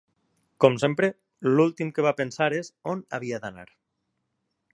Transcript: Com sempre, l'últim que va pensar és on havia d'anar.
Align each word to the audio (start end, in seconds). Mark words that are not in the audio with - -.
Com 0.63 0.77
sempre, 0.83 1.09
l'últim 1.57 1.93
que 1.99 2.07
va 2.07 2.15
pensar 2.23 2.51
és 2.63 2.73
on 2.95 3.05
havia 3.19 3.43
d'anar. 3.45 3.69